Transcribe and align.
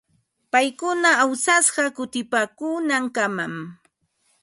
Paykuna 0.51 1.09
awsashqa 1.23 1.83
utipaakuunankamam. 2.03 3.53